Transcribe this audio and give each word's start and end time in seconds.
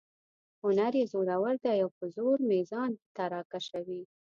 هنر 0.63 0.93
یې 0.99 1.05
زورور 1.13 1.55
دی 1.65 1.77
او 1.83 1.89
په 1.97 2.05
زور 2.15 2.37
مې 2.47 2.59
ځان 2.71 2.91
ته 3.15 3.23
را 3.33 3.41
کشوي. 3.51 4.01